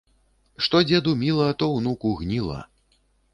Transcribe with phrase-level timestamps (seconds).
[0.67, 2.59] Што дзеду міла, то ўнуку гніла